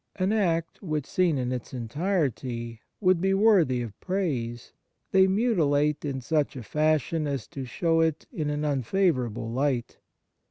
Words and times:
An 0.15 0.33
act 0.33 0.81
which, 0.81 1.05
seen 1.05 1.37
in 1.37 1.51
its 1.51 1.75
entirety, 1.75 2.81
would 3.01 3.21
be 3.21 3.35
worthy 3.35 3.83
of 3.83 3.99
praise, 3.99 4.73
they 5.11 5.27
mutilate 5.27 6.03
in 6.03 6.21
such 6.21 6.55
a 6.55 6.63
fashion 6.63 7.27
as 7.27 7.45
to 7.49 7.65
show 7.65 7.99
it 8.01 8.25
in 8.33 8.49
an 8.49 8.65
unfavourable 8.65 9.51
light. 9.51 9.99